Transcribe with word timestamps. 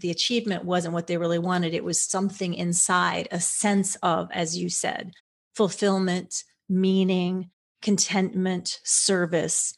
the 0.00 0.10
achievement 0.10 0.64
wasn't 0.64 0.94
what 0.94 1.08
they 1.08 1.16
really 1.16 1.38
wanted. 1.38 1.74
It 1.74 1.84
was 1.84 2.04
something 2.04 2.54
inside, 2.54 3.28
a 3.32 3.40
sense 3.40 3.96
of, 3.96 4.28
as 4.32 4.56
you 4.56 4.70
said, 4.70 5.12
fulfillment, 5.56 6.44
meaning, 6.68 7.50
contentment, 7.82 8.78
service. 8.84 9.76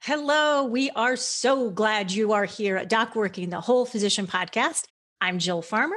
Hello, 0.00 0.64
we 0.64 0.90
are 0.90 1.16
so 1.16 1.70
glad 1.70 2.12
you 2.12 2.34
are 2.34 2.44
here 2.44 2.76
at 2.76 2.88
Doc 2.88 3.16
Working, 3.16 3.50
the 3.50 3.60
Whole 3.60 3.86
Physician 3.86 4.26
Podcast. 4.26 4.84
I'm 5.20 5.38
Jill 5.38 5.62
Farmer, 5.62 5.96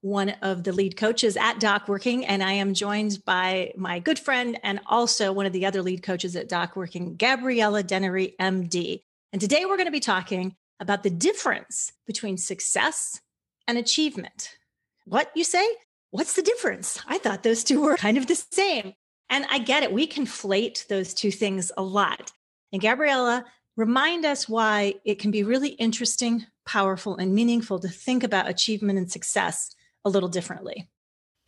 one 0.00 0.30
of 0.42 0.64
the 0.64 0.72
lead 0.72 0.96
coaches 0.96 1.36
at 1.36 1.58
Doc 1.58 1.88
Working, 1.88 2.24
and 2.26 2.42
I 2.42 2.52
am 2.52 2.74
joined 2.74 3.24
by 3.24 3.72
my 3.76 3.98
good 3.98 4.18
friend 4.18 4.58
and 4.62 4.80
also 4.86 5.32
one 5.32 5.46
of 5.46 5.52
the 5.52 5.66
other 5.66 5.82
lead 5.82 6.02
coaches 6.02 6.36
at 6.36 6.48
Doc 6.48 6.76
Working, 6.76 7.16
Gabriella 7.16 7.82
Dennery, 7.82 8.34
MD. 8.40 9.02
And 9.32 9.40
today 9.40 9.64
we're 9.64 9.76
going 9.76 9.86
to 9.86 9.92
be 9.92 10.00
talking 10.00 10.54
about 10.80 11.02
the 11.02 11.10
difference 11.10 11.92
between 12.06 12.36
success 12.36 13.20
and 13.66 13.78
achievement. 13.78 14.56
What 15.04 15.30
you 15.34 15.44
say? 15.44 15.66
What's 16.10 16.34
the 16.34 16.42
difference? 16.42 17.00
I 17.06 17.18
thought 17.18 17.42
those 17.42 17.64
two 17.64 17.80
were 17.80 17.96
kind 17.96 18.18
of 18.18 18.26
the 18.26 18.36
same. 18.36 18.94
And 19.28 19.44
I 19.50 19.58
get 19.58 19.82
it. 19.82 19.92
We 19.92 20.06
conflate 20.06 20.86
those 20.86 21.14
two 21.14 21.30
things 21.30 21.72
a 21.76 21.82
lot. 21.82 22.32
And 22.72 22.80
Gabriella, 22.80 23.44
remind 23.76 24.24
us 24.24 24.48
why 24.48 24.94
it 25.04 25.18
can 25.18 25.30
be 25.30 25.42
really 25.42 25.70
interesting, 25.70 26.46
powerful, 26.64 27.16
and 27.16 27.34
meaningful 27.34 27.78
to 27.80 27.88
think 27.88 28.22
about 28.22 28.48
achievement 28.48 28.98
and 28.98 29.10
success 29.10 29.74
a 30.06 30.08
little 30.08 30.28
differently. 30.28 30.88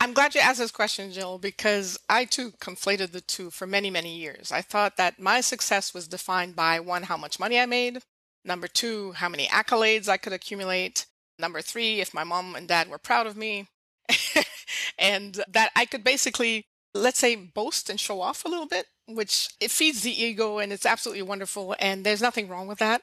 I'm 0.00 0.12
glad 0.12 0.34
you 0.34 0.40
asked 0.40 0.58
this 0.58 0.70
question, 0.70 1.12
Jill, 1.12 1.38
because 1.38 1.98
I 2.08 2.24
too 2.24 2.52
conflated 2.60 3.12
the 3.12 3.20
two 3.20 3.50
for 3.50 3.66
many, 3.66 3.88
many 3.88 4.16
years. 4.16 4.52
I 4.52 4.62
thought 4.62 4.96
that 4.96 5.18
my 5.18 5.40
success 5.40 5.94
was 5.94 6.06
defined 6.06 6.54
by 6.54 6.78
one, 6.80 7.04
how 7.04 7.16
much 7.16 7.40
money 7.40 7.58
I 7.58 7.66
made, 7.66 8.02
number 8.44 8.68
two, 8.68 9.12
how 9.12 9.28
many 9.28 9.46
accolades 9.46 10.08
I 10.08 10.16
could 10.16 10.32
accumulate, 10.32 11.06
number 11.38 11.62
three, 11.62 12.00
if 12.00 12.12
my 12.12 12.24
mom 12.24 12.54
and 12.54 12.68
dad 12.68 12.90
were 12.90 12.98
proud 12.98 13.26
of 13.26 13.36
me, 13.36 13.68
and 14.98 15.42
that 15.48 15.70
I 15.74 15.84
could 15.84 16.04
basically, 16.04 16.66
let's 16.94 17.18
say, 17.18 17.36
boast 17.36 17.88
and 17.88 17.98
show 17.98 18.20
off 18.20 18.44
a 18.44 18.48
little 18.48 18.66
bit 18.66 18.86
which 19.06 19.48
it 19.58 19.70
feeds 19.70 20.02
the 20.02 20.22
ego 20.22 20.58
and 20.58 20.70
it's 20.70 20.84
absolutely 20.84 21.22
wonderful 21.22 21.74
and 21.78 22.04
there's 22.04 22.20
nothing 22.20 22.46
wrong 22.46 22.68
with 22.68 22.78
that. 22.78 23.02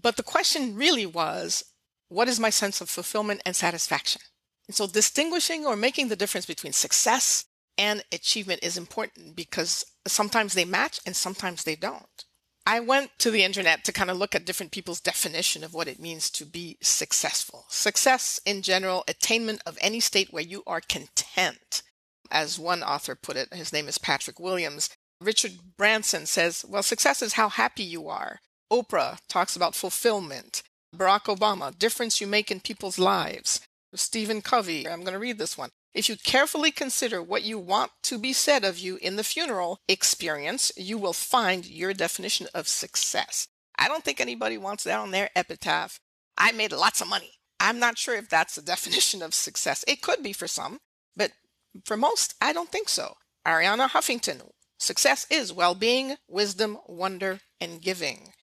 But 0.00 0.16
the 0.16 0.22
question 0.22 0.76
really 0.76 1.06
was, 1.06 1.64
what 2.08 2.28
is 2.28 2.38
my 2.38 2.50
sense 2.50 2.80
of 2.80 2.88
fulfillment 2.88 3.42
and 3.44 3.56
satisfaction? 3.56 4.22
And 4.68 4.74
so 4.74 4.86
distinguishing 4.86 5.64
or 5.64 5.76
making 5.76 6.08
the 6.08 6.16
difference 6.16 6.46
between 6.46 6.72
success 6.72 7.44
and 7.78 8.02
achievement 8.12 8.60
is 8.62 8.76
important 8.76 9.36
because 9.36 9.84
sometimes 10.06 10.54
they 10.54 10.64
match 10.64 11.00
and 11.06 11.14
sometimes 11.14 11.64
they 11.64 11.76
don't. 11.76 12.24
I 12.68 12.80
went 12.80 13.10
to 13.18 13.30
the 13.30 13.44
internet 13.44 13.84
to 13.84 13.92
kind 13.92 14.10
of 14.10 14.16
look 14.16 14.34
at 14.34 14.44
different 14.44 14.72
people's 14.72 15.00
definition 15.00 15.62
of 15.62 15.72
what 15.72 15.86
it 15.86 16.00
means 16.00 16.30
to 16.30 16.44
be 16.44 16.78
successful. 16.82 17.66
Success 17.68 18.40
in 18.44 18.62
general, 18.62 19.04
attainment 19.06 19.62
of 19.64 19.78
any 19.80 20.00
state 20.00 20.32
where 20.32 20.42
you 20.42 20.64
are 20.66 20.80
content. 20.80 21.82
As 22.28 22.58
one 22.58 22.82
author 22.82 23.14
put 23.14 23.36
it, 23.36 23.54
his 23.54 23.72
name 23.72 23.86
is 23.86 23.98
Patrick 23.98 24.40
Williams, 24.40 24.90
Richard 25.20 25.52
Branson 25.76 26.26
says, 26.26 26.64
well, 26.68 26.82
success 26.82 27.22
is 27.22 27.34
how 27.34 27.48
happy 27.48 27.82
you 27.82 28.08
are. 28.08 28.40
Oprah 28.70 29.18
talks 29.28 29.56
about 29.56 29.74
fulfillment. 29.74 30.62
Barack 30.94 31.24
Obama, 31.24 31.76
difference 31.76 32.20
you 32.20 32.26
make 32.26 32.50
in 32.50 32.60
people's 32.60 32.98
lives. 32.98 33.60
Stephen 33.96 34.42
Covey, 34.42 34.88
I'm 34.88 35.00
going 35.00 35.12
to 35.12 35.18
read 35.18 35.38
this 35.38 35.56
one. 35.56 35.70
If 35.94 36.08
you 36.08 36.16
carefully 36.16 36.70
consider 36.70 37.22
what 37.22 37.42
you 37.42 37.58
want 37.58 37.90
to 38.04 38.18
be 38.18 38.32
said 38.32 38.64
of 38.64 38.78
you 38.78 38.98
in 39.00 39.16
the 39.16 39.24
funeral 39.24 39.78
experience, 39.88 40.70
you 40.76 40.98
will 40.98 41.12
find 41.12 41.66
your 41.66 41.94
definition 41.94 42.48
of 42.54 42.68
success. 42.68 43.48
I 43.78 43.88
don't 43.88 44.04
think 44.04 44.20
anybody 44.20 44.58
wants 44.58 44.84
that 44.84 44.98
on 44.98 45.10
their 45.10 45.30
epitaph. 45.34 45.98
I 46.36 46.52
made 46.52 46.72
lots 46.72 47.00
of 47.00 47.08
money. 47.08 47.32
I'm 47.58 47.78
not 47.78 47.98
sure 47.98 48.14
if 48.14 48.28
that's 48.28 48.54
the 48.54 48.62
definition 48.74 49.22
of 49.22 49.34
success. 49.34 49.84
It 49.88 50.02
could 50.02 50.22
be 50.22 50.32
for 50.32 50.46
some, 50.46 50.78
but 51.16 51.32
for 51.84 51.96
most, 51.96 52.34
I 52.40 52.52
don't 52.52 52.70
think 52.70 52.88
so. 52.88 53.14
Arianna 53.46 53.88
Huffington, 53.90 54.42
Success 54.78 55.26
is 55.30 55.52
well 55.52 55.74
being, 55.74 56.16
wisdom, 56.28 56.78
wonder, 56.86 57.40
and 57.60 57.80
giving. 57.80 58.34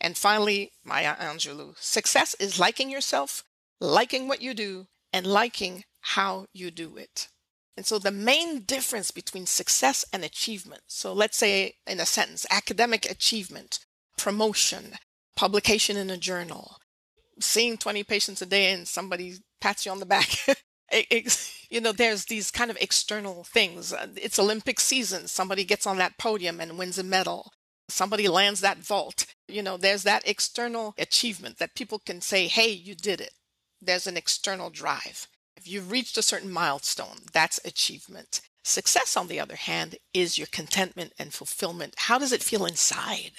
And 0.00 0.16
finally, 0.16 0.72
Maya 0.84 1.14
Angelou 1.16 1.78
success 1.78 2.34
is 2.40 2.58
liking 2.58 2.90
yourself, 2.90 3.44
liking 3.78 4.26
what 4.26 4.40
you 4.40 4.54
do, 4.54 4.86
and 5.12 5.26
liking 5.26 5.84
how 6.00 6.46
you 6.52 6.70
do 6.70 6.96
it. 6.96 7.28
And 7.76 7.86
so 7.86 7.98
the 7.98 8.10
main 8.10 8.62
difference 8.62 9.10
between 9.10 9.46
success 9.46 10.04
and 10.12 10.24
achievement, 10.24 10.82
so 10.88 11.12
let's 11.12 11.38
say 11.38 11.76
in 11.86 12.00
a 12.00 12.06
sentence, 12.06 12.46
academic 12.50 13.10
achievement, 13.10 13.80
promotion, 14.18 14.98
publication 15.36 15.96
in 15.96 16.10
a 16.10 16.18
journal, 16.18 16.76
seeing 17.40 17.78
20 17.78 18.04
patients 18.04 18.42
a 18.42 18.46
day 18.46 18.72
and 18.72 18.86
somebody 18.86 19.36
pats 19.60 19.86
you 19.86 19.92
on 19.92 20.00
the 20.00 20.06
back, 20.06 20.36
you 21.70 21.80
know, 21.80 21.92
there's 21.92 22.26
these 22.26 22.50
kind 22.50 22.70
of 22.70 22.76
external 22.80 23.44
things. 23.44 23.94
It's 24.16 24.38
Olympic 24.38 24.78
season. 24.78 25.26
Somebody 25.28 25.64
gets 25.64 25.86
on 25.86 25.96
that 25.98 26.18
podium 26.18 26.60
and 26.60 26.78
wins 26.78 26.98
a 26.98 27.02
medal. 27.02 27.50
Somebody 27.88 28.28
lands 28.28 28.60
that 28.60 28.78
vault. 28.78 29.26
You 29.48 29.62
know, 29.62 29.76
there's 29.76 30.02
that 30.02 30.26
external 30.28 30.94
achievement 30.98 31.58
that 31.58 31.74
people 31.74 31.98
can 31.98 32.20
say, 32.20 32.48
hey, 32.48 32.70
you 32.70 32.94
did 32.94 33.20
it. 33.20 33.32
There's 33.84 34.06
an 34.06 34.16
external 34.16 34.70
drive. 34.70 35.26
If 35.56 35.66
you've 35.66 35.90
reached 35.90 36.16
a 36.16 36.22
certain 36.22 36.52
milestone, 36.52 37.18
that's 37.32 37.58
achievement. 37.64 38.40
Success, 38.62 39.16
on 39.16 39.26
the 39.26 39.40
other 39.40 39.56
hand, 39.56 39.96
is 40.14 40.38
your 40.38 40.46
contentment 40.52 41.12
and 41.18 41.34
fulfillment. 41.34 41.94
How 41.96 42.16
does 42.16 42.30
it 42.30 42.44
feel 42.44 42.64
inside? 42.64 43.32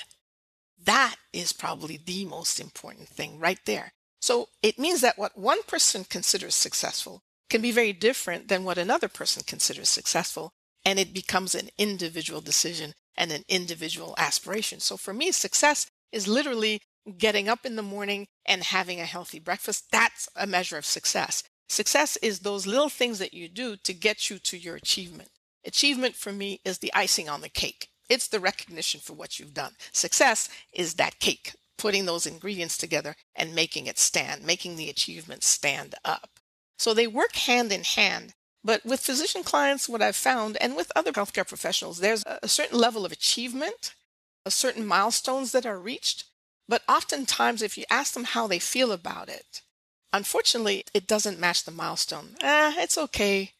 That 0.83 1.15
is 1.31 1.53
probably 1.53 1.97
the 1.97 2.25
most 2.25 2.59
important 2.59 3.07
thing 3.07 3.39
right 3.39 3.59
there. 3.65 3.93
So 4.19 4.49
it 4.61 4.77
means 4.77 4.99
that 4.99 5.17
what 5.17 5.37
one 5.37 5.63
person 5.63 6.03
considers 6.03 6.55
successful 6.55 7.21
can 7.49 7.61
be 7.61 7.71
very 7.71 7.93
different 7.93 8.49
than 8.49 8.65
what 8.65 8.77
another 8.77 9.07
person 9.07 9.43
considers 9.47 9.87
successful. 9.87 10.51
And 10.83 10.99
it 10.99 11.13
becomes 11.13 11.55
an 11.55 11.69
individual 11.77 12.41
decision 12.41 12.91
and 13.15 13.31
an 13.31 13.43
individual 13.47 14.13
aspiration. 14.17 14.81
So 14.81 14.97
for 14.97 15.13
me, 15.13 15.31
success 15.31 15.87
is 16.11 16.27
literally 16.27 16.81
getting 17.17 17.49
up 17.49 17.65
in 17.65 17.75
the 17.75 17.81
morning 17.81 18.27
and 18.45 18.63
having 18.63 18.99
a 18.99 19.05
healthy 19.05 19.39
breakfast. 19.39 19.85
That's 19.91 20.29
a 20.35 20.47
measure 20.47 20.77
of 20.77 20.85
success. 20.85 21.43
Success 21.69 22.17
is 22.17 22.39
those 22.39 22.67
little 22.67 22.89
things 22.89 23.19
that 23.19 23.33
you 23.33 23.49
do 23.49 23.75
to 23.77 23.93
get 23.93 24.29
you 24.29 24.39
to 24.39 24.57
your 24.57 24.75
achievement. 24.75 25.29
Achievement 25.65 26.15
for 26.15 26.31
me 26.31 26.59
is 26.63 26.79
the 26.79 26.93
icing 26.93 27.29
on 27.29 27.41
the 27.41 27.49
cake. 27.49 27.87
It's 28.09 28.27
the 28.27 28.39
recognition 28.39 28.99
for 28.99 29.13
what 29.13 29.39
you've 29.39 29.53
done. 29.53 29.73
Success 29.91 30.49
is 30.73 30.95
that 30.95 31.19
cake, 31.19 31.55
putting 31.77 32.05
those 32.05 32.25
ingredients 32.25 32.77
together 32.77 33.15
and 33.35 33.55
making 33.55 33.87
it 33.87 33.97
stand, 33.97 34.45
making 34.45 34.75
the 34.75 34.89
achievement 34.89 35.43
stand 35.43 35.95
up. 36.03 36.39
So 36.77 36.93
they 36.93 37.07
work 37.07 37.35
hand 37.35 37.71
in 37.71 37.83
hand. 37.83 38.33
But 38.63 38.85
with 38.85 38.99
physician 39.01 39.43
clients, 39.43 39.89
what 39.89 40.01
I've 40.01 40.15
found, 40.15 40.57
and 40.61 40.75
with 40.75 40.91
other 40.95 41.11
healthcare 41.11 41.47
professionals, 41.47 41.99
there's 41.99 42.23
a 42.25 42.47
certain 42.47 42.77
level 42.77 43.05
of 43.05 43.11
achievement, 43.11 43.93
a 44.45 44.51
certain 44.51 44.85
milestones 44.85 45.51
that 45.51 45.65
are 45.65 45.79
reached. 45.79 46.25
But 46.67 46.83
oftentimes, 46.87 47.61
if 47.61 47.77
you 47.77 47.85
ask 47.89 48.13
them 48.13 48.23
how 48.23 48.47
they 48.47 48.59
feel 48.59 48.91
about 48.91 49.29
it, 49.29 49.61
unfortunately, 50.11 50.85
it 50.93 51.07
doesn't 51.07 51.39
match 51.39 51.63
the 51.63 51.71
milestone. 51.71 52.35
Ah, 52.41 52.73
it's 52.77 52.97
okay. 52.97 53.51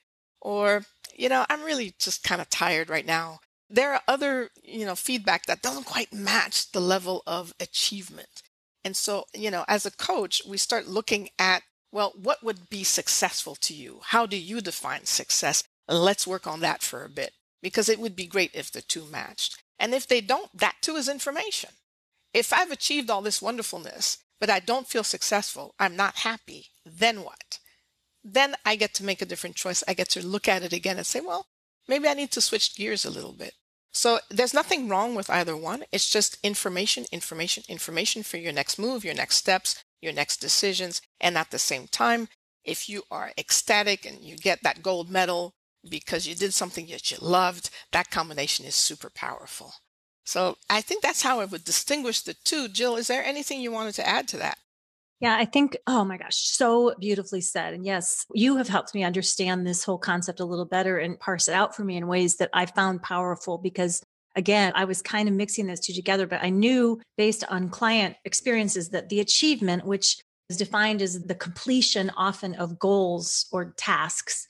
Or, 0.41 0.85
you 1.15 1.29
know, 1.29 1.45
I'm 1.49 1.63
really 1.63 1.93
just 1.99 2.23
kind 2.23 2.41
of 2.41 2.49
tired 2.49 2.89
right 2.89 3.05
now. 3.05 3.39
There 3.69 3.93
are 3.93 4.01
other, 4.07 4.49
you 4.61 4.85
know, 4.85 4.95
feedback 4.95 5.45
that 5.45 5.61
doesn't 5.61 5.85
quite 5.85 6.13
match 6.13 6.71
the 6.71 6.81
level 6.81 7.23
of 7.25 7.53
achievement. 7.59 8.43
And 8.85 8.95
so, 8.95 9.25
you 9.33 9.49
know, 9.49 9.65
as 9.67 9.85
a 9.85 9.91
coach, 9.91 10.41
we 10.47 10.57
start 10.57 10.87
looking 10.87 11.29
at 11.39 11.63
well, 11.93 12.11
what 12.19 12.43
would 12.43 12.71
be 12.71 12.83
successful 12.83 13.53
to 13.53 13.73
you? 13.73 13.99
How 14.05 14.25
do 14.25 14.35
you 14.35 14.61
define 14.61 15.05
success? 15.05 15.63
Let's 15.87 16.25
work 16.25 16.47
on 16.47 16.59
that 16.61 16.81
for 16.81 17.05
a 17.05 17.09
bit 17.09 17.33
because 17.61 17.87
it 17.87 17.99
would 17.99 18.15
be 18.15 18.25
great 18.25 18.49
if 18.55 18.71
the 18.71 18.81
two 18.81 19.05
matched. 19.05 19.61
And 19.77 19.93
if 19.93 20.07
they 20.07 20.19
don't, 20.19 20.49
that 20.57 20.77
too 20.81 20.95
is 20.95 21.07
information. 21.07 21.69
If 22.33 22.51
I've 22.51 22.71
achieved 22.71 23.09
all 23.09 23.21
this 23.21 23.41
wonderfulness, 23.41 24.17
but 24.39 24.49
I 24.49 24.59
don't 24.59 24.87
feel 24.87 25.03
successful, 25.03 25.75
I'm 25.79 25.95
not 25.95 26.17
happy, 26.17 26.67
then 26.85 27.23
what? 27.23 27.59
Then 28.23 28.55
I 28.65 28.75
get 28.75 28.93
to 28.95 29.03
make 29.03 29.21
a 29.21 29.25
different 29.25 29.55
choice. 29.55 29.83
I 29.87 29.93
get 29.93 30.09
to 30.09 30.25
look 30.25 30.47
at 30.47 30.63
it 30.63 30.73
again 30.73 30.97
and 30.97 31.05
say, 31.05 31.19
well, 31.19 31.47
maybe 31.87 32.07
I 32.07 32.13
need 32.13 32.31
to 32.31 32.41
switch 32.41 32.75
gears 32.75 33.05
a 33.05 33.11
little 33.11 33.33
bit. 33.33 33.53
So 33.91 34.19
there's 34.29 34.53
nothing 34.53 34.89
wrong 34.89 35.13
with 35.13 35.29
either 35.29 35.55
one. 35.55 35.83
It's 35.91 36.09
just 36.09 36.39
information, 36.41 37.05
information, 37.11 37.63
information 37.69 38.23
for 38.23 38.37
your 38.37 38.51
next 38.51 38.79
move, 38.79 39.05
your 39.05 39.13
next 39.13 39.35
steps, 39.35 39.83
your 40.01 40.13
next 40.13 40.37
decisions. 40.37 41.01
And 41.21 41.37
at 41.37 41.51
the 41.51 41.59
same 41.59 41.87
time, 41.87 42.27
if 42.63 42.89
you 42.89 43.03
are 43.11 43.31
ecstatic 43.37 44.05
and 44.05 44.21
you 44.21 44.35
get 44.37 44.63
that 44.63 44.81
gold 44.81 45.11
medal 45.11 45.53
because 45.87 46.25
you 46.25 46.33
did 46.33 46.53
something 46.53 46.87
that 46.87 47.11
you 47.11 47.17
loved, 47.21 47.69
that 47.91 48.09
combination 48.09 48.65
is 48.65 48.73
super 48.73 49.11
powerful. 49.13 49.73
So 50.25 50.57
I 50.69 50.81
think 50.81 51.03
that's 51.03 51.21
how 51.21 51.39
I 51.39 51.45
would 51.45 51.63
distinguish 51.63 52.21
the 52.21 52.35
two. 52.43 52.67
Jill, 52.67 52.95
is 52.95 53.07
there 53.07 53.23
anything 53.23 53.61
you 53.61 53.71
wanted 53.71 53.95
to 53.95 54.07
add 54.07 54.27
to 54.29 54.37
that? 54.37 54.57
Yeah, 55.19 55.37
I 55.37 55.45
think, 55.45 55.77
oh 55.87 56.03
my 56.03 56.17
gosh, 56.17 56.35
so 56.35 56.93
beautifully 56.99 57.39
said. 57.39 57.73
And 57.73 57.85
yes, 57.85 58.25
you 58.33 58.57
have 58.57 58.67
helped 58.67 58.93
me 58.93 59.03
understand 59.03 59.65
this 59.65 59.83
whole 59.83 59.97
concept 59.97 60.41
a 60.41 60.45
little 60.45 60.65
better 60.65 60.97
and 60.97 61.19
parse 61.19 61.47
it 61.47 61.53
out 61.53 61.75
for 61.75 61.83
me 61.83 61.95
in 61.95 62.07
ways 62.07 62.35
that 62.37 62.49
I 62.53 62.65
found 62.65 63.03
powerful 63.03 63.57
because 63.57 64.03
again, 64.35 64.73
I 64.75 64.85
was 64.85 65.01
kind 65.01 65.29
of 65.29 65.35
mixing 65.35 65.67
those 65.67 65.79
two 65.79 65.93
together, 65.93 66.27
but 66.27 66.43
I 66.43 66.49
knew 66.49 66.99
based 67.17 67.43
on 67.49 67.69
client 67.69 68.17
experiences 68.25 68.89
that 68.89 69.09
the 69.09 69.19
achievement, 69.19 69.85
which 69.85 70.17
is 70.49 70.57
defined 70.57 71.01
as 71.01 71.21
the 71.23 71.35
completion 71.35 72.11
often 72.17 72.55
of 72.55 72.79
goals 72.79 73.45
or 73.51 73.73
tasks, 73.77 74.47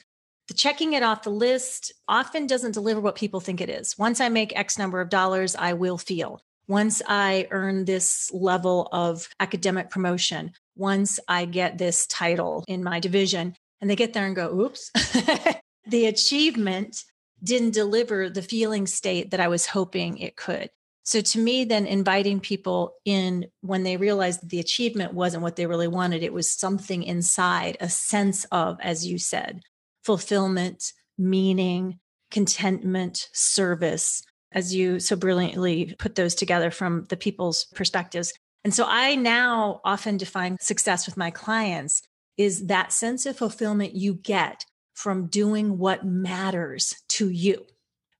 the 0.47 0.53
checking 0.53 0.93
it 0.93 1.03
off 1.03 1.23
the 1.23 1.29
list 1.29 1.93
often 2.07 2.47
doesn't 2.47 2.73
deliver 2.73 2.99
what 2.99 3.15
people 3.15 3.39
think 3.39 3.61
it 3.61 3.69
is. 3.69 3.97
Once 3.97 4.19
I 4.19 4.29
make 4.29 4.57
X 4.57 4.77
number 4.77 4.99
of 4.99 5.09
dollars, 5.09 5.55
I 5.55 5.73
will 5.73 5.97
feel. 5.97 6.41
Once 6.67 7.01
I 7.07 7.47
earn 7.51 7.85
this 7.85 8.31
level 8.33 8.87
of 8.91 9.27
academic 9.39 9.89
promotion, 9.89 10.51
once 10.75 11.19
I 11.27 11.45
get 11.45 11.77
this 11.77 12.07
title 12.07 12.63
in 12.67 12.83
my 12.83 12.99
division, 12.99 13.55
and 13.81 13.89
they 13.89 13.95
get 13.95 14.13
there 14.13 14.25
and 14.25 14.35
go, 14.35 14.49
oops, 14.59 14.91
the 15.87 16.05
achievement 16.05 17.03
didn't 17.43 17.73
deliver 17.73 18.29
the 18.29 18.41
feeling 18.41 18.87
state 18.87 19.31
that 19.31 19.41
I 19.41 19.49
was 19.49 19.65
hoping 19.65 20.17
it 20.17 20.37
could. 20.37 20.69
So 21.03 21.19
to 21.19 21.39
me, 21.39 21.65
then 21.65 21.85
inviting 21.85 22.39
people 22.39 22.93
in 23.03 23.47
when 23.59 23.83
they 23.83 23.97
realized 23.97 24.41
that 24.41 24.49
the 24.49 24.61
achievement 24.61 25.13
wasn't 25.13 25.43
what 25.43 25.57
they 25.57 25.65
really 25.65 25.89
wanted, 25.89 26.23
it 26.23 26.31
was 26.31 26.49
something 26.49 27.03
inside, 27.03 27.75
a 27.81 27.89
sense 27.89 28.45
of, 28.45 28.77
as 28.81 29.05
you 29.05 29.19
said, 29.19 29.61
fulfillment, 30.03 30.93
meaning, 31.17 31.99
contentment, 32.31 33.29
service, 33.33 34.23
as 34.51 34.73
you 34.73 34.99
so 34.99 35.15
brilliantly 35.15 35.95
put 35.97 36.15
those 36.15 36.35
together 36.35 36.71
from 36.71 37.05
the 37.09 37.17
people's 37.17 37.65
perspectives. 37.75 38.33
And 38.63 38.73
so 38.73 38.85
I 38.87 39.15
now 39.15 39.81
often 39.83 40.17
define 40.17 40.57
success 40.59 41.05
with 41.05 41.17
my 41.17 41.31
clients 41.31 42.01
is 42.37 42.67
that 42.67 42.91
sense 42.91 43.25
of 43.25 43.37
fulfillment 43.37 43.93
you 43.93 44.15
get 44.15 44.65
from 44.93 45.27
doing 45.27 45.77
what 45.77 46.05
matters 46.05 46.95
to 47.09 47.29
you, 47.29 47.65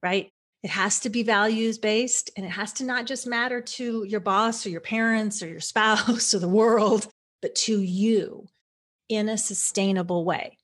right? 0.02 0.30
It 0.64 0.70
has 0.70 1.00
to 1.02 1.10
be 1.10 1.24
values 1.24 1.78
based 1.78 2.32
and 2.38 2.46
it 2.46 2.50
has 2.50 2.74
to 2.74 2.84
not 2.84 3.06
just 3.06 3.28
matter 3.28 3.62
to 3.62 4.04
your 4.04 4.20
boss 4.20 4.66
or 4.66 4.70
your 4.70 4.82
parents 4.82 5.42
or 5.42 5.48
your 5.48 5.60
spouse 5.60 6.34
or 6.34 6.40
the 6.40 6.48
world, 6.48 7.08
but 7.42 7.56
to 7.56 7.82
you 7.82 8.46
in 9.10 9.30
a 9.30 9.38
sustainable 9.38 10.26
way. 10.26 10.58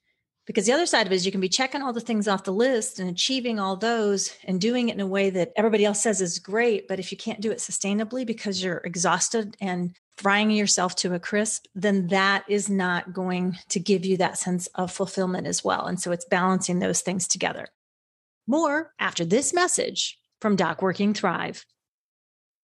Because 0.49 0.65
the 0.65 0.73
other 0.73 0.87
side 0.87 1.05
of 1.05 1.11
it 1.11 1.15
is 1.15 1.27
you 1.27 1.31
can 1.31 1.41
be 1.41 1.47
checking 1.47 1.83
all 1.83 1.93
the 1.93 2.01
things 2.01 2.27
off 2.27 2.43
the 2.43 2.51
list 2.51 2.97
and 2.97 3.07
achieving 3.07 3.59
all 3.59 3.75
those 3.75 4.35
and 4.45 4.59
doing 4.59 4.89
it 4.89 4.95
in 4.95 4.99
a 4.99 5.05
way 5.05 5.29
that 5.29 5.51
everybody 5.55 5.85
else 5.85 6.01
says 6.01 6.21
is 6.21 6.39
great. 6.39 6.87
But 6.87 6.97
if 6.97 7.11
you 7.11 7.19
can't 7.19 7.39
do 7.39 7.51
it 7.51 7.59
sustainably 7.59 8.25
because 8.25 8.63
you're 8.63 8.81
exhausted 8.83 9.55
and 9.61 9.95
frying 10.17 10.49
yourself 10.49 10.95
to 10.95 11.13
a 11.13 11.19
crisp, 11.19 11.65
then 11.75 12.07
that 12.07 12.45
is 12.49 12.67
not 12.67 13.13
going 13.13 13.59
to 13.67 13.79
give 13.79 14.05
you 14.05 14.17
that 14.17 14.39
sense 14.39 14.65
of 14.73 14.91
fulfillment 14.91 15.45
as 15.45 15.63
well. 15.63 15.85
And 15.85 16.01
so 16.01 16.11
it's 16.11 16.25
balancing 16.25 16.79
those 16.79 17.01
things 17.01 17.27
together. 17.27 17.67
More 18.47 18.91
after 18.97 19.25
this 19.25 19.53
message 19.53 20.17
from 20.41 20.55
Doc 20.55 20.81
Working 20.81 21.13
Thrive. 21.13 21.63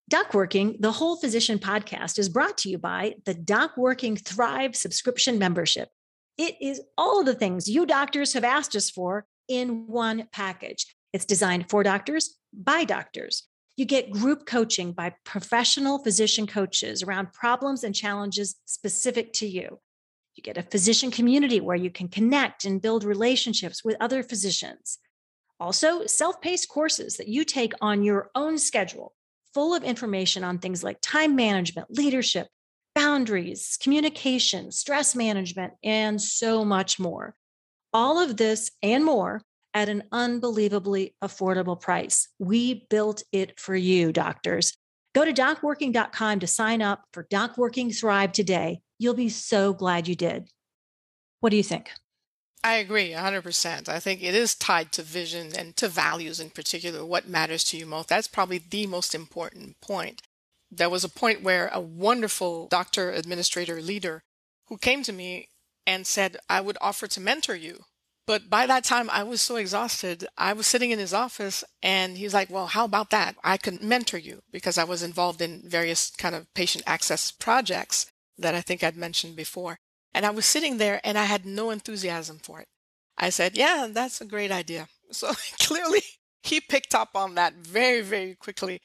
Doc 0.09 0.33
Working, 0.33 0.77
the 0.79 0.91
Whole 0.91 1.17
Physician 1.17 1.59
podcast, 1.59 2.17
is 2.17 2.29
brought 2.29 2.57
to 2.59 2.69
you 2.69 2.79
by 2.79 3.13
the 3.25 3.35
Doc 3.35 3.77
Working 3.77 4.17
Thrive 4.17 4.75
subscription 4.75 5.37
membership. 5.37 5.89
It 6.37 6.55
is 6.61 6.81
all 6.97 7.19
of 7.19 7.25
the 7.25 7.33
things 7.33 7.69
you 7.69 7.85
doctors 7.85 8.33
have 8.33 8.43
asked 8.43 8.75
us 8.75 8.89
for 8.89 9.25
in 9.47 9.87
one 9.87 10.27
package. 10.31 10.95
It's 11.13 11.25
designed 11.25 11.69
for 11.69 11.83
doctors 11.83 12.37
by 12.53 12.83
doctors. 12.83 13.43
You 13.77 13.85
get 13.85 14.11
group 14.11 14.45
coaching 14.45 14.91
by 14.93 15.15
professional 15.23 15.99
physician 15.99 16.47
coaches 16.47 17.03
around 17.03 17.33
problems 17.33 17.83
and 17.83 17.93
challenges 17.93 18.55
specific 18.65 19.33
to 19.33 19.47
you. 19.47 19.79
You 20.35 20.43
get 20.43 20.57
a 20.57 20.63
physician 20.63 21.11
community 21.11 21.61
where 21.61 21.77
you 21.77 21.89
can 21.89 22.07
connect 22.09 22.65
and 22.65 22.81
build 22.81 23.03
relationships 23.03 23.83
with 23.83 23.97
other 23.99 24.23
physicians. 24.23 24.99
Also, 25.59 26.05
self 26.05 26.41
paced 26.41 26.67
courses 26.67 27.15
that 27.17 27.29
you 27.29 27.45
take 27.45 27.73
on 27.79 28.03
your 28.03 28.29
own 28.35 28.57
schedule, 28.57 29.13
full 29.53 29.73
of 29.73 29.83
information 29.83 30.43
on 30.43 30.59
things 30.59 30.83
like 30.83 30.97
time 31.01 31.35
management, 31.35 31.87
leadership, 31.89 32.47
boundaries, 32.95 33.77
communication, 33.79 34.71
stress 34.71 35.15
management, 35.15 35.73
and 35.83 36.19
so 36.19 36.65
much 36.65 36.97
more. 36.97 37.35
All 37.93 38.17
of 38.17 38.37
this 38.37 38.71
and 38.81 39.05
more 39.05 39.41
at 39.73 39.89
an 39.89 40.03
unbelievably 40.11 41.13
affordable 41.21 41.79
price. 41.79 42.29
We 42.39 42.87
built 42.89 43.23
it 43.31 43.59
for 43.59 43.75
you, 43.75 44.13
doctors. 44.13 44.73
Go 45.13 45.25
to 45.25 45.33
docworking.com 45.33 46.39
to 46.39 46.47
sign 46.47 46.81
up 46.81 47.03
for 47.11 47.25
DocWorking 47.25 47.97
Thrive 47.97 48.31
today. 48.31 48.79
You'll 48.97 49.13
be 49.13 49.29
so 49.29 49.73
glad 49.73 50.07
you 50.07 50.15
did. 50.15 50.49
What 51.41 51.49
do 51.49 51.57
you 51.57 51.63
think? 51.63 51.91
I 52.63 52.75
agree 52.75 53.11
100%. 53.11 53.87
I 53.87 53.99
think 53.99 54.23
it 54.23 54.33
is 54.33 54.55
tied 54.55 54.91
to 54.93 55.03
vision 55.03 55.51
and 55.55 55.75
to 55.77 55.87
values 55.87 56.39
in 56.39 56.49
particular, 56.49 57.05
what 57.05 57.27
matters 57.27 57.63
to 57.65 57.77
you 57.77 57.85
most. 57.85 58.09
That's 58.09 58.27
probably 58.27 58.57
the 58.57 58.87
most 58.87 59.13
important 59.13 59.79
point 59.81 60.21
there 60.71 60.89
was 60.89 61.03
a 61.03 61.09
point 61.09 61.43
where 61.43 61.69
a 61.71 61.79
wonderful 61.79 62.67
doctor, 62.67 63.11
administrator, 63.11 63.81
leader 63.81 64.23
who 64.67 64.77
came 64.77 65.03
to 65.03 65.13
me 65.13 65.49
and 65.85 66.07
said, 66.07 66.37
I 66.49 66.61
would 66.61 66.77
offer 66.81 67.07
to 67.07 67.21
mentor 67.21 67.55
you. 67.55 67.83
But 68.27 68.49
by 68.49 68.65
that 68.65 68.83
time, 68.83 69.07
I 69.11 69.21
was 69.21 69.39
so 69.39 69.55
exhausted. 69.55 70.25
I 70.35 70.53
was 70.53 70.65
sitting 70.65 70.89
in 70.89 70.97
his 70.97 71.13
office 71.13 71.63
and 71.83 72.17
he's 72.17 72.33
like, 72.33 72.49
well, 72.49 72.65
how 72.67 72.85
about 72.85 73.11
that? 73.11 73.35
I 73.43 73.57
can 73.57 73.77
mentor 73.81 74.17
you 74.17 74.41
because 74.51 74.79
I 74.79 74.83
was 74.83 75.03
involved 75.03 75.41
in 75.41 75.61
various 75.63 76.09
kind 76.09 76.33
of 76.33 76.51
patient 76.55 76.83
access 76.87 77.31
projects 77.31 78.07
that 78.37 78.55
I 78.55 78.61
think 78.61 78.83
I'd 78.83 78.97
mentioned 78.97 79.35
before. 79.35 79.77
And 80.13 80.25
I 80.25 80.31
was 80.31 80.45
sitting 80.45 80.77
there 80.77 81.01
and 81.03 81.19
I 81.19 81.25
had 81.25 81.45
no 81.45 81.69
enthusiasm 81.69 82.39
for 82.41 82.61
it. 82.61 82.67
I 83.17 83.29
said, 83.29 83.55
yeah, 83.55 83.87
that's 83.91 84.21
a 84.21 84.25
great 84.25 84.51
idea. 84.51 84.87
So 85.11 85.31
clearly 85.61 86.01
he 86.41 86.59
picked 86.59 86.95
up 86.95 87.09
on 87.15 87.35
that 87.35 87.53
very, 87.53 88.01
very 88.01 88.33
quickly 88.35 88.81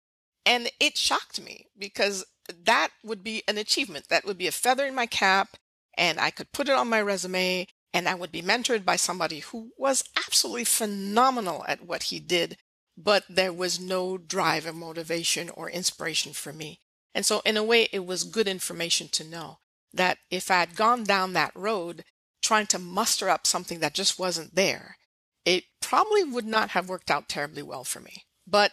and 0.50 0.69
it 0.81 0.99
shocked 0.99 1.41
me 1.41 1.69
because 1.79 2.26
that 2.64 2.88
would 3.05 3.23
be 3.23 3.44
an 3.47 3.56
achievement. 3.56 4.08
That 4.08 4.25
would 4.25 4.37
be 4.37 4.49
a 4.49 4.52
feather 4.52 4.85
in 4.85 4.97
my 4.97 5.06
cap, 5.06 5.56
and 5.97 6.19
I 6.19 6.31
could 6.31 6.50
put 6.50 6.69
it 6.69 6.75
on 6.75 6.88
my 6.88 7.00
resume, 7.00 7.69
and 7.94 8.08
I 8.08 8.17
would 8.17 8.32
be 8.32 8.43
mentored 8.43 8.85
by 8.85 8.97
somebody 8.97 9.38
who 9.38 9.70
was 9.79 10.02
absolutely 10.26 10.64
phenomenal 10.64 11.64
at 11.69 11.87
what 11.87 12.05
he 12.05 12.19
did, 12.19 12.56
but 12.99 13.23
there 13.29 13.52
was 13.52 13.79
no 13.79 14.19
drive 14.19 14.67
or 14.67 14.73
motivation 14.73 15.50
or 15.50 15.70
inspiration 15.70 16.32
for 16.32 16.53
me. 16.53 16.81
And 17.14 17.25
so, 17.25 17.43
in 17.46 17.56
a 17.56 17.62
way, 17.62 17.87
it 17.93 18.05
was 18.05 18.25
good 18.25 18.49
information 18.49 19.06
to 19.12 19.23
know 19.23 19.58
that 19.94 20.19
if 20.32 20.50
I 20.50 20.58
had 20.58 20.75
gone 20.75 21.05
down 21.05 21.32
that 21.35 21.55
road 21.55 22.03
trying 22.43 22.67
to 22.69 22.79
muster 22.81 23.29
up 23.29 23.46
something 23.46 23.79
that 23.79 23.94
just 23.94 24.19
wasn't 24.19 24.56
there, 24.56 24.96
it 25.44 25.62
probably 25.81 26.25
would 26.25 26.46
not 26.46 26.70
have 26.70 26.88
worked 26.88 27.11
out 27.11 27.29
terribly 27.29 27.62
well 27.62 27.85
for 27.85 28.00
me. 28.00 28.25
But 28.49 28.73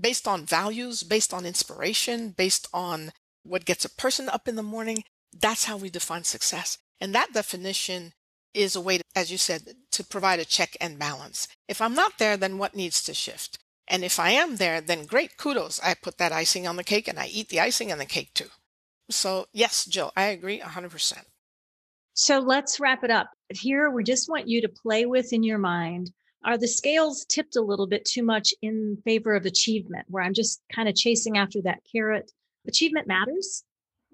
based 0.00 0.28
on 0.28 0.46
values, 0.46 1.02
based 1.02 1.32
on 1.34 1.46
inspiration, 1.46 2.30
based 2.30 2.68
on 2.72 3.12
what 3.42 3.64
gets 3.64 3.84
a 3.84 3.90
person 3.90 4.28
up 4.28 4.48
in 4.48 4.56
the 4.56 4.62
morning. 4.62 5.04
That's 5.38 5.64
how 5.64 5.76
we 5.76 5.90
define 5.90 6.24
success. 6.24 6.78
And 7.00 7.14
that 7.14 7.32
definition 7.32 8.12
is 8.54 8.74
a 8.74 8.80
way, 8.80 8.98
to, 8.98 9.04
as 9.14 9.30
you 9.30 9.38
said, 9.38 9.74
to 9.92 10.04
provide 10.04 10.40
a 10.40 10.44
check 10.44 10.76
and 10.80 10.98
balance. 10.98 11.48
If 11.68 11.80
I'm 11.80 11.94
not 11.94 12.18
there, 12.18 12.36
then 12.36 12.58
what 12.58 12.74
needs 12.74 13.02
to 13.04 13.14
shift? 13.14 13.58
And 13.86 14.04
if 14.04 14.20
I 14.20 14.30
am 14.30 14.56
there, 14.56 14.80
then 14.80 15.06
great, 15.06 15.36
kudos. 15.36 15.80
I 15.80 15.94
put 15.94 16.18
that 16.18 16.32
icing 16.32 16.66
on 16.66 16.76
the 16.76 16.84
cake 16.84 17.08
and 17.08 17.18
I 17.18 17.26
eat 17.26 17.48
the 17.48 17.60
icing 17.60 17.90
and 17.90 18.00
the 18.00 18.06
cake 18.06 18.34
too. 18.34 18.48
So, 19.10 19.46
yes, 19.52 19.86
Jill, 19.86 20.12
I 20.16 20.24
agree 20.24 20.60
100%. 20.60 21.22
So 22.12 22.40
let's 22.40 22.80
wrap 22.80 23.04
it 23.04 23.10
up. 23.10 23.30
Here, 23.48 23.90
we 23.90 24.04
just 24.04 24.28
want 24.28 24.48
you 24.48 24.60
to 24.62 24.68
play 24.68 25.06
with 25.06 25.32
in 25.32 25.42
your 25.42 25.58
mind 25.58 26.10
are 26.44 26.58
the 26.58 26.68
scales 26.68 27.24
tipped 27.24 27.56
a 27.56 27.62
little 27.62 27.86
bit 27.86 28.04
too 28.04 28.22
much 28.22 28.54
in 28.62 28.96
favor 29.04 29.34
of 29.34 29.44
achievement 29.44 30.06
where 30.08 30.22
i'm 30.22 30.34
just 30.34 30.62
kind 30.72 30.88
of 30.88 30.94
chasing 30.94 31.36
after 31.38 31.60
that 31.62 31.80
carrot. 31.90 32.30
Achievement 32.66 33.06
matters. 33.06 33.64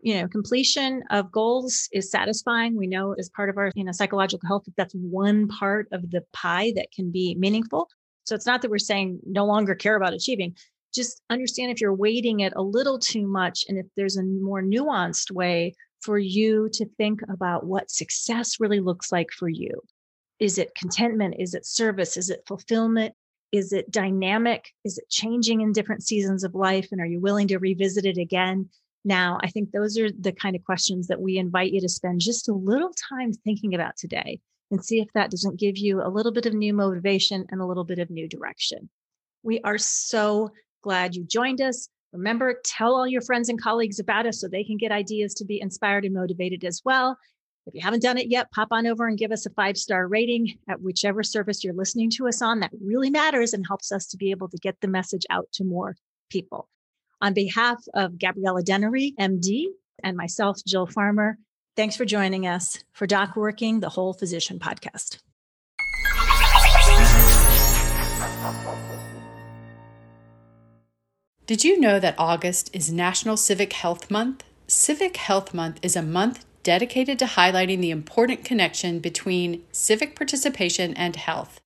You 0.02 0.20
know 0.20 0.28
completion 0.28 1.02
of 1.10 1.32
goals 1.32 1.88
is 1.92 2.10
satisfying. 2.10 2.76
We 2.76 2.86
know 2.86 3.14
as 3.14 3.30
part 3.30 3.48
of 3.48 3.56
our 3.56 3.70
you 3.74 3.84
know 3.84 3.92
psychological 3.92 4.46
health 4.46 4.64
that 4.66 4.76
that's 4.76 4.94
one 4.94 5.48
part 5.48 5.88
of 5.92 6.10
the 6.10 6.22
pie 6.32 6.72
that 6.76 6.88
can 6.94 7.10
be 7.10 7.34
meaningful. 7.36 7.88
So 8.24 8.34
it's 8.34 8.46
not 8.46 8.62
that 8.62 8.70
we're 8.70 8.78
saying 8.78 9.20
no 9.26 9.44
longer 9.44 9.74
care 9.74 9.96
about 9.96 10.12
achieving. 10.12 10.56
Just 10.94 11.22
understand 11.30 11.72
if 11.72 11.80
you're 11.80 11.94
weighting 11.94 12.40
it 12.40 12.52
a 12.54 12.62
little 12.62 12.98
too 12.98 13.26
much 13.26 13.64
and 13.68 13.78
if 13.78 13.86
there's 13.96 14.16
a 14.16 14.22
more 14.22 14.62
nuanced 14.62 15.30
way 15.30 15.74
for 16.00 16.18
you 16.18 16.68
to 16.74 16.86
think 16.96 17.20
about 17.28 17.66
what 17.66 17.90
success 17.90 18.60
really 18.60 18.80
looks 18.80 19.10
like 19.10 19.30
for 19.30 19.48
you 19.48 19.80
is 20.40 20.58
it 20.58 20.74
contentment? 20.74 21.36
Is 21.38 21.54
it 21.54 21.66
service? 21.66 22.16
Is 22.16 22.30
it 22.30 22.44
fulfillment? 22.46 23.14
Is 23.52 23.72
it 23.72 23.90
dynamic? 23.90 24.70
Is 24.84 24.98
it 24.98 25.08
changing 25.08 25.60
in 25.60 25.72
different 25.72 26.02
seasons 26.02 26.42
of 26.42 26.54
life? 26.54 26.88
And 26.90 27.00
are 27.00 27.06
you 27.06 27.20
willing 27.20 27.48
to 27.48 27.58
revisit 27.58 28.04
it 28.04 28.18
again? 28.18 28.68
Now, 29.04 29.38
I 29.42 29.48
think 29.48 29.70
those 29.70 29.98
are 29.98 30.10
the 30.10 30.32
kind 30.32 30.56
of 30.56 30.64
questions 30.64 31.06
that 31.08 31.20
we 31.20 31.36
invite 31.36 31.72
you 31.72 31.80
to 31.80 31.88
spend 31.88 32.20
just 32.20 32.48
a 32.48 32.54
little 32.54 32.92
time 33.08 33.32
thinking 33.32 33.74
about 33.74 33.96
today 33.96 34.40
and 34.70 34.84
see 34.84 35.00
if 35.00 35.08
that 35.14 35.30
doesn't 35.30 35.60
give 35.60 35.76
you 35.76 36.02
a 36.02 36.08
little 36.08 36.32
bit 36.32 36.46
of 36.46 36.54
new 36.54 36.72
motivation 36.72 37.44
and 37.50 37.60
a 37.60 37.66
little 37.66 37.84
bit 37.84 37.98
of 37.98 38.10
new 38.10 38.26
direction. 38.26 38.88
We 39.42 39.60
are 39.60 39.78
so 39.78 40.50
glad 40.82 41.14
you 41.14 41.24
joined 41.24 41.60
us. 41.60 41.88
Remember, 42.12 42.60
tell 42.64 42.94
all 42.94 43.06
your 43.06 43.20
friends 43.20 43.48
and 43.48 43.60
colleagues 43.60 43.98
about 43.98 44.26
us 44.26 44.40
so 44.40 44.48
they 44.48 44.64
can 44.64 44.78
get 44.78 44.90
ideas 44.90 45.34
to 45.34 45.44
be 45.44 45.60
inspired 45.60 46.04
and 46.04 46.14
motivated 46.14 46.64
as 46.64 46.80
well. 46.84 47.18
If 47.66 47.74
you 47.74 47.80
haven't 47.80 48.02
done 48.02 48.18
it 48.18 48.28
yet, 48.28 48.50
pop 48.50 48.68
on 48.72 48.86
over 48.86 49.06
and 49.06 49.16
give 49.16 49.32
us 49.32 49.46
a 49.46 49.50
five 49.50 49.78
star 49.78 50.06
rating 50.06 50.58
at 50.68 50.82
whichever 50.82 51.22
service 51.22 51.64
you're 51.64 51.72
listening 51.72 52.10
to 52.10 52.28
us 52.28 52.42
on. 52.42 52.60
That 52.60 52.72
really 52.84 53.08
matters 53.08 53.54
and 53.54 53.66
helps 53.66 53.90
us 53.90 54.06
to 54.08 54.18
be 54.18 54.30
able 54.32 54.48
to 54.48 54.58
get 54.58 54.80
the 54.80 54.88
message 54.88 55.24
out 55.30 55.48
to 55.54 55.64
more 55.64 55.96
people. 56.30 56.68
On 57.22 57.32
behalf 57.32 57.82
of 57.94 58.18
Gabriella 58.18 58.62
Dennery, 58.62 59.14
MD, 59.18 59.66
and 60.02 60.14
myself, 60.14 60.58
Jill 60.66 60.86
Farmer, 60.86 61.38
thanks 61.74 61.96
for 61.96 62.04
joining 62.04 62.46
us 62.46 62.84
for 62.92 63.06
Doc 63.06 63.34
Working, 63.34 63.80
the 63.80 63.88
Whole 63.88 64.12
Physician 64.12 64.58
podcast. 64.58 65.20
Did 71.46 71.64
you 71.64 71.80
know 71.80 71.98
that 71.98 72.14
August 72.18 72.74
is 72.74 72.92
National 72.92 73.38
Civic 73.38 73.72
Health 73.72 74.10
Month? 74.10 74.44
Civic 74.66 75.16
Health 75.16 75.54
Month 75.54 75.78
is 75.82 75.96
a 75.96 76.02
month 76.02 76.44
dedicated 76.64 77.20
to 77.20 77.26
highlighting 77.26 77.80
the 77.80 77.92
important 77.92 78.44
connection 78.44 78.98
between 78.98 79.62
civic 79.70 80.16
participation 80.16 80.92
and 80.94 81.14
health, 81.14 81.60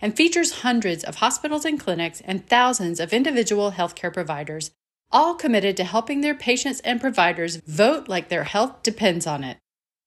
and 0.00 0.16
features 0.16 0.60
hundreds 0.62 1.04
of 1.04 1.16
hospitals 1.16 1.66
and 1.66 1.78
clinics 1.78 2.22
and 2.24 2.46
thousands 2.46 2.98
of 2.98 3.12
individual 3.12 3.72
healthcare 3.72 4.12
providers, 4.12 4.70
all 5.12 5.34
committed 5.34 5.76
to 5.76 5.84
helping 5.84 6.20
their 6.22 6.34
patients 6.34 6.80
and 6.80 7.00
providers 7.00 7.56
vote 7.56 8.08
like 8.08 8.28
their 8.28 8.44
health 8.44 8.82
depends 8.82 9.26
on 9.26 9.44
it. 9.44 9.58